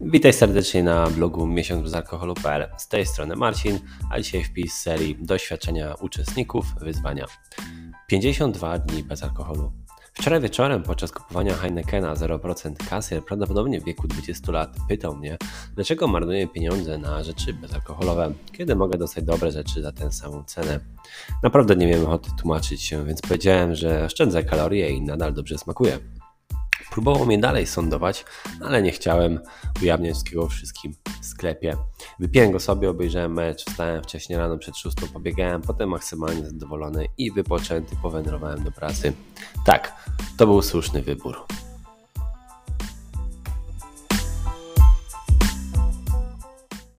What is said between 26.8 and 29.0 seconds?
Próbował mnie dalej sądować, ale nie